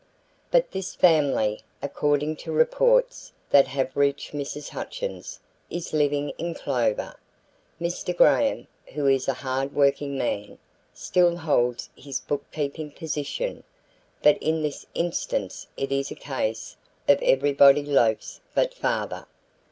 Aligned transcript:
"But 0.49 0.71
this 0.71 0.95
family, 0.95 1.61
according 1.79 2.35
to 2.37 2.51
reports 2.51 3.31
that 3.51 3.67
have 3.67 3.95
reached 3.95 4.31
Mrs. 4.31 4.69
Hutchins, 4.69 5.39
is 5.69 5.93
living 5.93 6.31
in 6.39 6.55
clover. 6.55 7.15
Mr. 7.79 8.17
Graham, 8.17 8.65
who 8.95 9.05
is 9.05 9.27
a 9.27 9.35
hard 9.45 9.75
working 9.75 10.17
man, 10.17 10.57
still 10.91 11.37
holds 11.37 11.91
his 11.95 12.19
bookkeeping 12.19 12.89
position, 12.89 13.63
but 14.23 14.39
in 14.41 14.63
this 14.63 14.87
instance 14.95 15.67
it 15.77 15.91
is 15.91 16.09
a 16.09 16.15
case 16.15 16.77
of 17.07 17.21
'everybody 17.21 17.83
loafs 17.85 18.41
but 18.55 18.73
father.' 18.73 19.27